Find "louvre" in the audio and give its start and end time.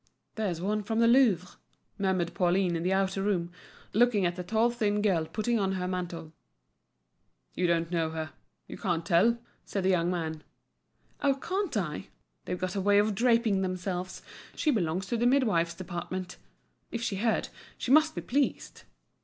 1.07-1.59